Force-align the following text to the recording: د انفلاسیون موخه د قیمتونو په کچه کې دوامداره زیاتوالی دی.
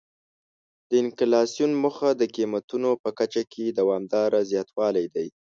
د 0.89 0.91
انفلاسیون 1.03 1.71
موخه 1.83 2.09
د 2.15 2.21
قیمتونو 2.35 2.89
په 3.03 3.09
کچه 3.19 3.43
کې 3.53 3.63
دوامداره 3.79 4.39
زیاتوالی 4.51 5.05
دی. 5.15 5.27